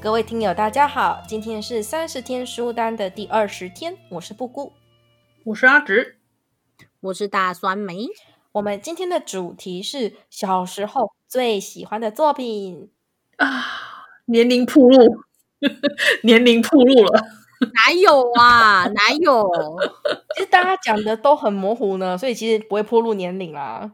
[0.00, 4.72] 各位听友，大家好，今天是三十天书单的第二十天，我是布姑，
[5.46, 6.18] 我是阿直，
[7.00, 8.06] 我是大酸梅。
[8.52, 12.90] 我们今天的主题是小时候最喜欢的作品
[13.38, 15.16] 啊，年龄铺路，
[16.22, 17.20] 年龄铺路了，
[17.74, 19.50] 哪有啊， 哪有？
[20.36, 23.90] 其实大家讲的都很模糊呢，所以其实不会铺路年龄啦。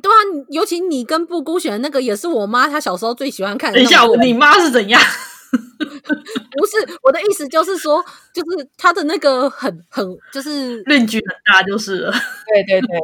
[0.00, 0.14] 对啊，
[0.50, 3.76] 尤其你跟布姑选的那个也是我妈，她小时候最喜欢看的。
[3.76, 5.02] 等一下，你妈是怎样？
[6.58, 12.12] 不是我的意思，就是说，就是他的那个很很就是论据很大，就是了。
[12.46, 12.98] 对对对，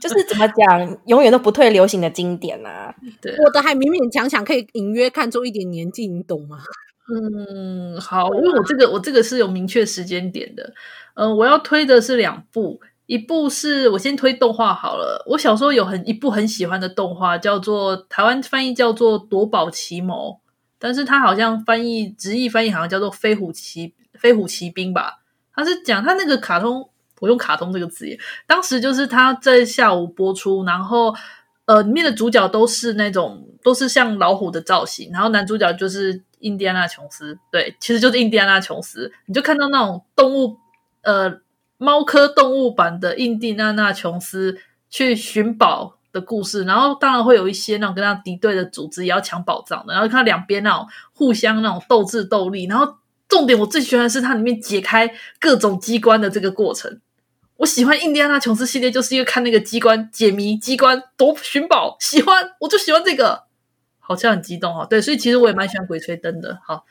[0.00, 2.94] 就是怎么讲，永远都不退流行的经典啊。
[3.20, 6.58] 对，我的还勉勉强强可以隐约看出一点年纪，你懂吗？
[7.12, 10.72] 嗯，好，因为我这个我这个是有明确时间点的。
[11.14, 15.24] 嗯、呃，我要推的是两部，一部是我先推动画好了。
[15.26, 20.40] 我小时候有很一部很喜欢的动画，叫做台湾翻译叫做《夺宝奇谋》。
[20.80, 25.20] 但是他好像翻译直译翻译好像叫做飞虎骑飞虎骑兵吧？
[25.54, 26.88] 他是讲他那个卡通，
[27.20, 28.18] 我用卡通这个字眼。
[28.46, 31.14] 当时就是他在下午播出，然后
[31.66, 39.12] 呃，里面的主角都是那种都是像老虎的造型，然后男主角就是印第安纳琼斯，对，其实就是印第安纳琼斯。
[39.26, 40.56] 你就看到那种动物，
[41.02, 41.40] 呃，
[41.76, 44.58] 猫科动物版的印第安纳琼斯
[44.88, 52.96] 去寻宝的故事，然后当然会有一些那种跟他敌对的组织也要抢宝藏的，然后看两边那种互相那种斗智斗力，然后
[53.28, 57.00] 重点我最喜欢的是它里面解开各种机关的这个过程。
[57.58, 63.44] 我喜欢印第安纳琼斯系列，就是因为看那个机关解谜、机关夺寻宝，喜欢我就喜欢这个，
[63.98, 64.84] 好像很激动哈。
[64.86, 66.58] 对，所以其实我也蛮喜欢鬼吹灯的。
[66.66, 66.84] 好，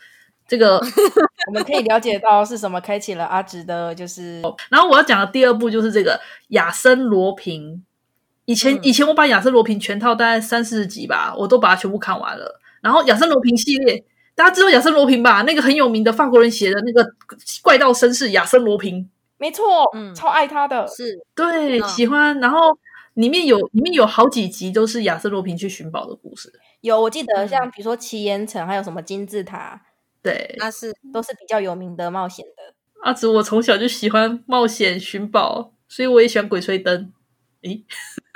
[0.47, 0.77] 这个
[1.47, 4.41] 我们可以了解到是什么开启了阿直的，就是。
[4.69, 7.81] 然后我要讲的第二部就是这个亚森罗苹。
[8.49, 12.59] 以前以前我把亚森罗平全套大概三四十集吧，我都把它全部看完了。
[12.81, 15.43] 然后亚森罗平系列，大家知道亚森罗平吧？
[15.43, 17.07] 那个很有名的法国人写的那个
[17.61, 22.39] 怪盗绅士亚森罗平，没错，嗯，超爱他的，是对，喜欢。
[22.39, 22.75] 然后
[23.13, 26.51] 里面有里面有好几集都是亚森罗平去寻宝的故事。
[26.81, 29.79] 有，我记得像比如说奇岩城，还有什么金字塔，
[30.23, 32.73] 对，那是都是比较有名的冒险的。
[33.03, 37.13] 阿紫，我从小就喜欢冒险寻宝，所以我也喜欢鬼吹灯。
[37.63, 37.83] 诶，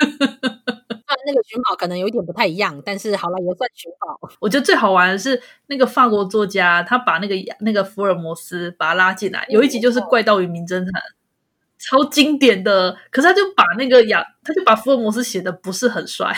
[1.26, 4.18] 那个寻宝可能有一点不太一样，但是好了，也算寻宝。
[4.40, 10.86] 我觉得最好玩的是那个法国作家，他把那个那个福尔摩斯把他拉进来，有一集就是《怪盗与名侦探》，
[11.78, 12.96] 超经典的。
[13.10, 16.34] 可是他就把那个亚，他就把福尔摩斯写的不是很帅。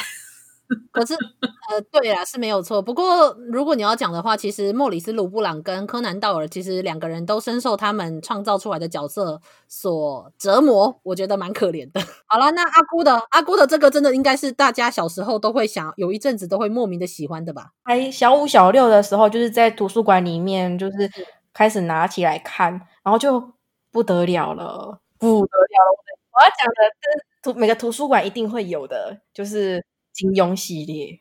[0.90, 2.82] 可是，呃，对啦，是没有错。
[2.82, 12.00] 不过，如果你要讲的话，其实莫里斯·鲁布朗跟柯南·道尔，其实两个人都深受他们创造出来的角色所折磨，我觉得蛮可怜的。
[12.26, 17.72] 好了，那阿姑的阿姑的这个，真的应该是大家小时候都会想，有一阵子都会莫名的喜欢的吧？
[17.84, 21.10] 哎小五、小六的时候，就是在图书馆里面，就是
[21.52, 22.72] 开始拿起来看，
[23.04, 23.52] 然后就
[23.92, 26.16] 不得了了，不得了了。
[26.32, 29.84] 我要讲的，是图每个图书馆一定会有的，就是。
[30.16, 31.20] 金庸系列，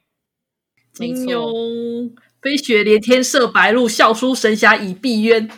[0.93, 5.49] 金庸飞雪连天射白鹿，笑书神侠倚碧鸳。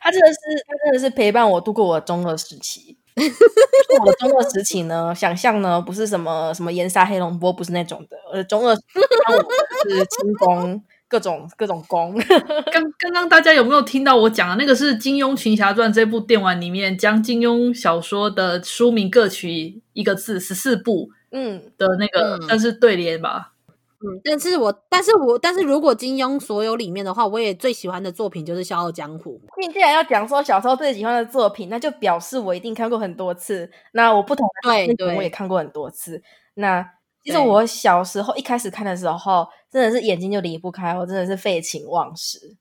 [0.00, 2.96] 他真的是，他真的是陪伴我度过我的中二时期。
[3.14, 8.16] 我的中二时期呢，想象呢，不是什么什么炎杀黑龙波，不是那种的。
[8.32, 12.16] 呃，中二时期是轻功，各种各种功。
[12.72, 21.10] 刚刚刚大家有没有听到我讲的那个是《金庸群侠传》这部电玩里面，将金庸小说的书名各取一个字，十四部。
[21.32, 23.54] 嗯的那个，但是对联吧，
[24.00, 29.40] 嗯，但是我，但是我，但是如果金庸所有里面的话，我也最喜欢的作品就是《笑傲江湖》。
[29.66, 33.70] 你既然要讲说小时候最喜欢的作品，那就表示我一定看过很多次。
[33.92, 36.22] 那我不同的对对，我也看过很多次。
[36.54, 36.84] 那
[37.24, 42.56] 其实我小时候一开始看的时候，真的是眼睛就离不开，我真的是废寝忘食，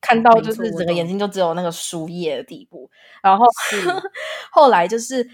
[0.00, 2.90] 看到就是整个眼睛就只有那个书页的地步。
[3.22, 3.46] 然后
[4.50, 5.28] 后来就是。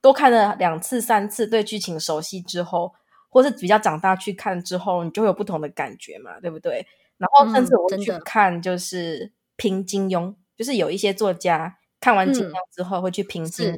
[0.00, 2.94] 多看了两次、三次，对剧情熟悉之后，
[3.28, 6.86] 或是比较长大去看之后，你就会有不同的感觉嘛，对不对？
[7.16, 13.76] 然后甚至我去看，就是评金庸，就是有一些作家看完金庸之后会去评金庸，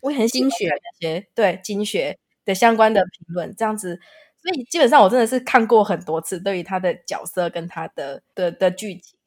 [0.00, 4.00] 我也很喜欢那些对金学的相关的评论，这样子。
[4.40, 9.18] 所以基本上我真的是看过很多次，对于他的角色跟他的的的剧情。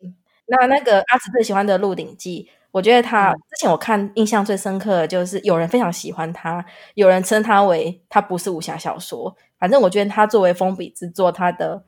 [0.45, 6.65] 那那个阿紫最喜欢的《鹿鼎记》，我觉得他之前我看印象最深刻的就是有人非常喜欢他，
[6.95, 9.35] 有人称他为他不是武侠小说。
[9.59, 11.83] 反正我觉得他作为封笔之作，他的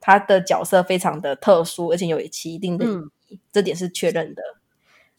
[0.00, 2.88] 他的角色非常的特殊，而且有其一定的意
[3.28, 4.42] 义，嗯、这点是确认的。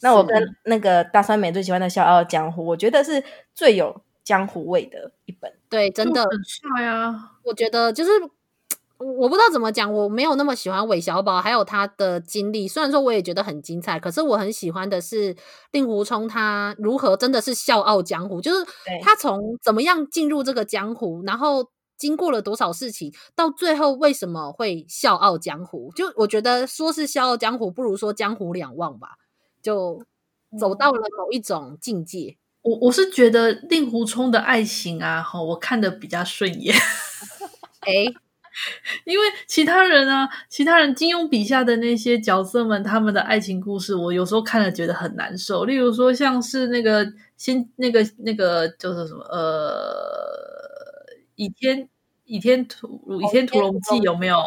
[0.01, 3.23] 那我跟那个大酸梅最喜欢的《笑傲江湖》，我觉得是
[3.53, 5.51] 最有江湖味的一本。
[5.69, 7.31] 对，真的很帅啊！
[7.43, 8.11] 我觉得就是。
[8.97, 12.67] 我不知道怎么讲，我没有那么喜欢韦小宝，还有他的经历。
[12.67, 15.35] 虽然说我也觉得很精彩，可是我很喜欢的是
[15.71, 18.65] 令狐冲他如何真的是笑傲江湖，就是
[19.01, 25.91] 他从怎么样进入这个江湖，然后经过了多少事情，到最后为什么会笑傲江湖？
[25.95, 29.09] 就我觉得说是笑傲江湖，不如说江湖两忘吧。
[29.61, 30.03] 就
[30.59, 32.37] 走到了某一种境界。
[32.61, 36.75] 我我是觉得令狐冲的爱情啊，哈，我看的比较顺眼。
[37.87, 38.13] 诶
[39.05, 45.65] 因为其他人啊，其他人金庸笔下的那些角色们，他们的爱情故事，我有时候看了觉得很难受。
[45.65, 47.05] 例如说，像是那个
[47.37, 51.05] 先那个那个叫做什么呃，
[51.35, 51.89] 倚天
[52.23, 54.37] 倚天屠倚天屠龙记有没有？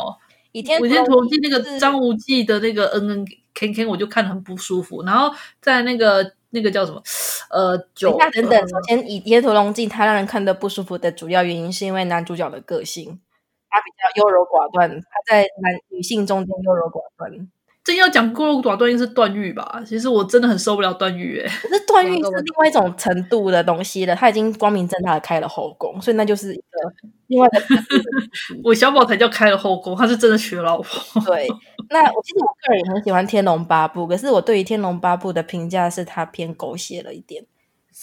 [0.53, 5.03] 倚天倚天屠龙记那个张无忌的那个恩恩 Ken Ken，我就看得很不舒服。
[5.05, 5.31] 然后
[5.61, 7.03] 在那个那个叫什么
[7.51, 13.21] 呃，九等等，首先倚天屠龙记它让人看得不舒服的主要原因，是因为男主角的个性。
[13.71, 17.49] 他比较优柔寡断，他在男女性中间优柔寡断。
[17.85, 19.83] 真要讲优柔寡断，应该是段誉吧？
[19.87, 24.15] 其实我真的很受不了段誉，哎，可是段誉 是另外一种程度的东西了。
[24.15, 26.93] 他已经光明正大的开了后宫，所以那就是一个
[27.29, 28.03] 另外的程度的。
[28.65, 31.21] 韦小宝才叫开了后宫，他是真的娶了老婆。
[31.25, 31.49] 对，
[31.89, 37.43] 那我其实我个人也很喜欢《天龙八部》，可是我对于《天龙八部》的评价是他偏狗血了一点。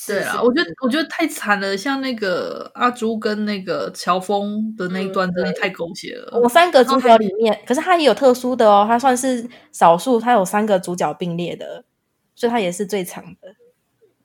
[0.07, 6.31] 对啊，我觉得我觉得太惨了，像那个阿朱跟那个乔峰的那一段，真的太狗血了。
[6.33, 11.85] 嗯、我三个主角里面，可是他也有特殊的哦，他算是少数，他有三个主角并列的，
[12.35, 13.55] 所以他也是最长的。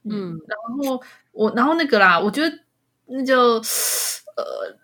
[0.02, 1.00] 嗯，然后
[1.32, 2.58] 我，然后那个啦，我觉得
[3.06, 4.76] 那就呃，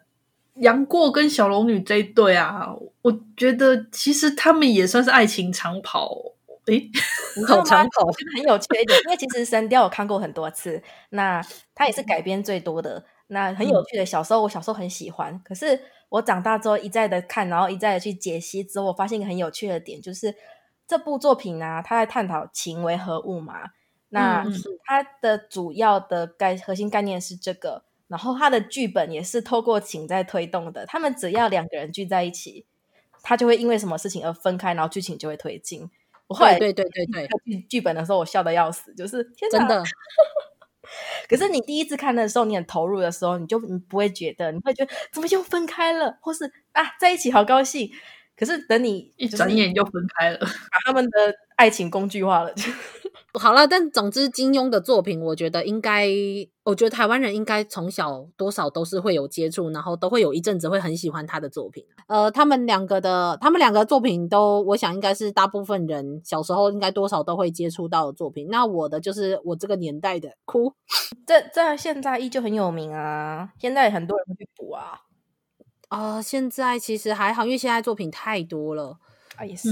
[0.61, 2.69] 杨过跟小龙女这一对啊，
[3.03, 6.36] 我觉得其实他们也算是爱情长跑。
[6.67, 6.91] 诶，
[7.47, 8.99] 好长口，很有缺点。
[9.05, 11.41] 因为其实《神雕》我看过很多次，那
[11.75, 13.05] 它也是改编最多的。
[13.29, 20.35] 那很有趣的，小时候我小时候很喜欢，可是我长大之后一再的看，然后一再的去解析之后，我发现一个很有趣的点，就是
[20.87, 23.71] 这部作品呢、啊，它在探讨情为何物嘛。
[24.11, 24.45] 那
[24.85, 30.87] 它的主要的概核心概念是这个，然后它的剧本也是透过情在推动的。
[30.87, 32.65] 他们只要两个人聚在一起，
[33.23, 35.91] 他就会因为什么事情而分开，然后剧情就会推进。
[36.29, 39.83] 我后来对对对对剧剧本的时候，我笑得要死，就是真的。
[41.29, 47.91] 可是你第一次看的时候，你很投入的时候，你就你不会觉得，你会觉得怎么又分开了，或是啊在一起好高兴。
[48.37, 52.55] 可是等你一转眼就分开了，把他们的爱情工具化了。
[53.39, 56.09] 好了，但总之金庸的作品，我觉得应该，
[56.65, 61.85] 我觉得台湾人应该从小多少都是会有接触，然后都会有一阵子会很喜欢他的作品。
[62.07, 68.49] 呃，他们两个的，他们两个作品都，我想应该是大部分人小时候应该多少都会接触到的作品。
[68.51, 70.73] 那我的就是我这个年代的哭，
[71.27, 75.01] 这在现在依旧很有名啊，现在很多人会去补啊。
[75.89, 78.99] 啊、现在其实还好，因为现在作品太多了。
[79.37, 79.69] 啊，也是，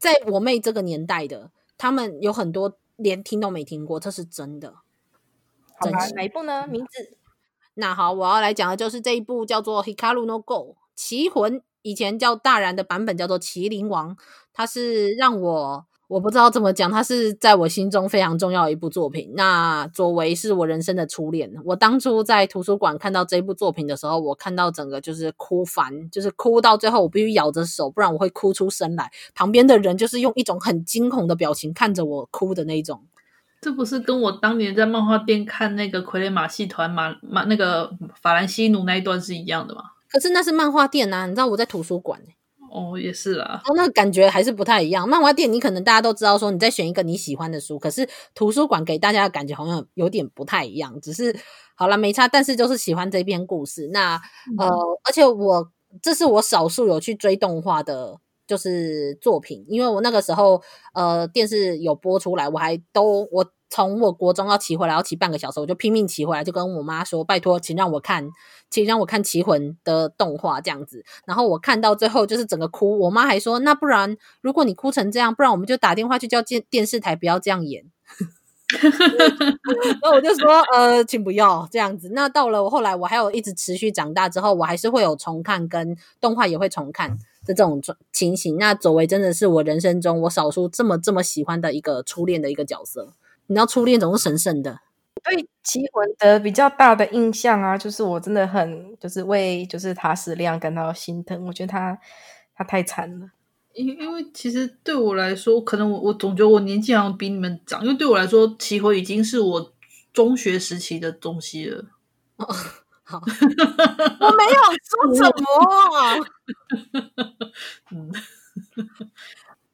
[0.00, 1.50] 在我妹这个年代的。
[1.82, 4.72] 他们有很多连听都没听过，这是真的。
[5.80, 6.64] 好吧，哪一部呢？
[6.68, 7.16] 名字？
[7.74, 14.14] 那好，我要来讲的就是这一部叫做《Hikaru no Go》奇魂，以前叫大然的版本叫做《麒麟王》，
[14.52, 15.86] 它是让我。
[16.12, 19.32] 我不知道怎么讲，它是在我心中非常重要的一部作品。
[19.34, 21.50] 那佐为是我人生的初恋。
[21.64, 29.10] 我当初在图书馆看到这部作品的时候，我看到整个就是哭烦，就是哭到最后我必须咬着手，不然我会哭出声来。
[29.34, 33.00] 旁边的人就是用一种很惊恐的表情看着我哭的那种。
[33.62, 37.90] 这不是跟我当年在漫画店看那个《傀儡马戏团》马马那个
[38.20, 39.84] 法兰西奴那一段是一样的吗？
[40.10, 42.36] 可是那是漫画店啊，你知道我在图书馆欸
[42.72, 43.60] 哦，也是啦。
[43.66, 45.06] 哦，那感觉还是不太一样。
[45.06, 50.98] 漫画店你可能大家都知道，说你在选一个你喜欢的书，可是图书馆给大家的感觉好像有点不太一样。
[51.00, 51.36] 只是
[51.74, 53.90] 好了，没差，但是就是喜欢这篇故事。
[53.92, 54.14] 那
[54.58, 54.68] 呃，
[55.04, 60.62] 而且我这是我少数有去追动画的，就是作品，因为我那个时候
[60.94, 63.46] 呃电视有播出来，我还都我。
[63.74, 68.28] 从我国中要骑回来，要骑半个小时，我就拼命骑回来，就跟我妈说：“拜托，请让我看，
[68.68, 77.82] 请让我看《棋魂》的动画这样子。”然后我看到最后就是整个哭，我妈还说：“那不然，如果你哭成这样，不然我们就打电话去叫电电视台不要这样演。
[78.82, 87.16] ”然后我就说：“呃，请不要这样子。”那到了我后来，我还有一直持续长大之后，我还是会有重看，跟动画也会重看。
[87.44, 88.56] 的这种情形。
[88.56, 93.14] 那佐为真的是我人生中我少数这么这么喜欢的一个初恋的一个角色。
[93.46, 94.80] 你知道初恋总是神圣的。
[95.22, 101.46] 对棋魂的比较大的印象啊，就是我真的很就是为就是塔矢亮感到心疼。
[101.46, 101.96] 我觉得他
[102.54, 103.30] 他太惨了。
[103.74, 109.72] 因因为其实对我来说，可能我我总觉得我年纪好像比你们长，因为对我来说，棋魂已经是我
[110.12, 111.84] 中学时期的东西了。
[112.36, 112.46] 哦，
[113.04, 116.26] 好，我没有说什么。
[117.92, 118.12] 嗯，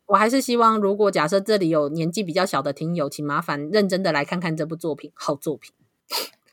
[0.08, 5.72] 我还是希望，如果假设这里有年纪比较小的听友，请麻烦认真的来看看这部作品，好作品。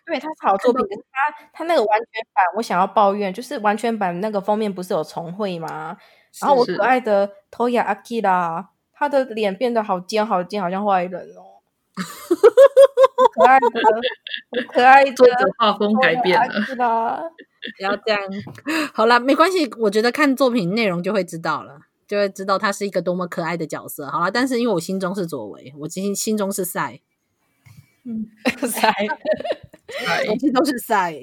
[0.06, 5.98] 对，它是好作品，可是它它那个完全版，我想要抱怨，就是完全版那个封面不是有重绘吗？
[6.42, 11.64] 然后我可爱的 Toya Akira，他的脸变得好尖好尖，好像坏人哦。
[13.34, 13.68] 可爱的，
[14.52, 17.32] 我可爱的，作者画风改变了。
[17.78, 18.22] 不要这样。
[18.94, 24.08] 好了，没关系，我觉得看作品内容就会知道了，就会知道他是一个多么可爱的角色。
[24.08, 27.02] 好了，但是因为我心中是左为，我心心中是赛。
[28.04, 28.28] 嗯，
[28.68, 28.94] 赛。
[30.28, 31.14] 一切都是赛，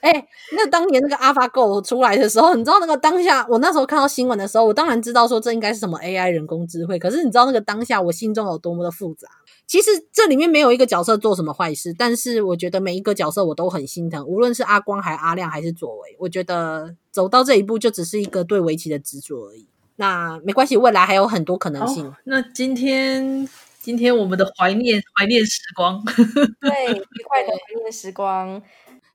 [0.00, 6.98] 哎、欸，那当年那个 AlphaGo 出来的时候，你知道那个当下，我那时候看到新闻的时候，我当然知道说这应该是什么 AI 人工智慧。
[7.00, 9.28] 可是你知道那个当下，我心中有多么的复杂。
[9.66, 19.66] 其实这里面没有一个角色做什么坏事，但是我觉得每一个角色我都很心疼，无论是阿光还是阿亮还是左为，我觉得走到这一步就只是一个对围棋的执着而已。
[20.00, 22.06] 那没关系，未来还有很多可能性。
[22.06, 23.48] 哦、那今天。
[23.82, 26.04] 今天我们的怀念怀念时光，
[26.60, 28.60] 对，愉快的怀念时光。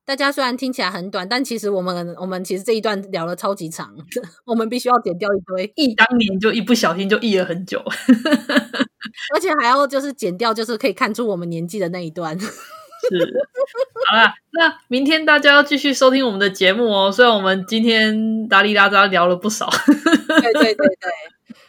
[0.04, 3.96] 大家虽然听起来很短，但其实我们我们其实这一段聊了超级长，
[4.44, 5.72] 我们必须要剪掉一堆。
[5.76, 7.80] 忆当年就一不小心就忆了很久，
[9.36, 12.36] 而且还要就是剪掉，就是可以看出我们年纪的那一段。
[13.10, 13.48] 是，
[14.10, 17.12] 好啦，那明天大家要继续收听我们的节目哦。
[17.12, 21.12] 虽然我们今天达里拉扎聊了不少，对对对对，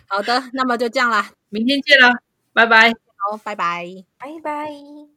[0.09, 2.13] 好的，那么就这样啦，明天见啦。
[2.53, 3.87] 拜拜，好，拜拜，
[4.19, 5.16] 拜拜。